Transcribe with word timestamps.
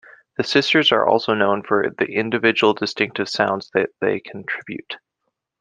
The 0.37 0.43
sisters 0.43 0.91
are 0.91 1.05
also 1.05 1.35
known 1.35 1.61
for 1.61 1.91
the 1.99 2.07
individual 2.07 2.73
distinctive 2.73 3.29
sounds 3.29 3.69
that 3.75 3.91
they 4.01 4.19
contribute. 4.19 4.97